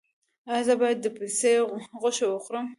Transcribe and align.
ایا 0.51 0.61
زه 0.67 0.73
باید 0.81 0.97
د 1.01 1.07
پسې 1.17 1.51
غوښه 2.01 2.25
وخورم؟ 2.29 2.65